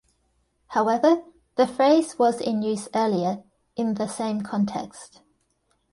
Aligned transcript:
However, 0.69 1.21
the 1.57 1.67
phrase 1.67 2.17
was 2.17 2.41
in 2.41 2.63
use 2.63 2.89
earlier, 2.95 3.43
in 3.75 3.93
the 3.93 4.07
same 4.07 4.41
context. 4.41 5.21